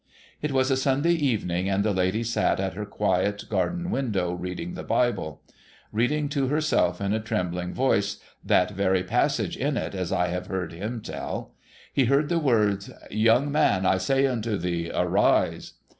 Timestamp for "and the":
1.69-1.93